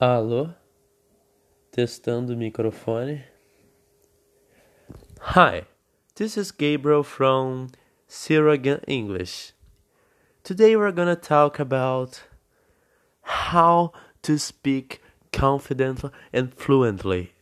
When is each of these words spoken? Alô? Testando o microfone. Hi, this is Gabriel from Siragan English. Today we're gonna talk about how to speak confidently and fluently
Alô? 0.00 0.48
Testando 1.70 2.32
o 2.32 2.36
microfone. 2.36 3.22
Hi, 5.20 5.66
this 6.14 6.38
is 6.38 6.50
Gabriel 6.50 7.02
from 7.02 7.68
Siragan 8.08 8.82
English. 8.88 9.52
Today 10.42 10.74
we're 10.74 10.90
gonna 10.90 11.16
talk 11.16 11.60
about 11.60 12.22
how 13.20 13.92
to 14.22 14.38
speak 14.38 15.02
confidently 15.34 16.10
and 16.32 16.54
fluently 16.54 17.34